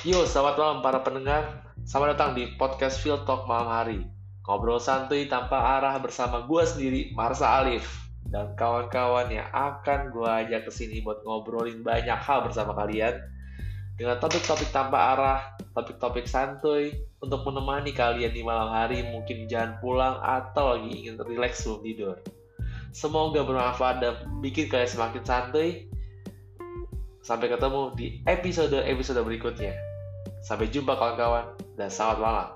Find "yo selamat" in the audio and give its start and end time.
0.00-0.56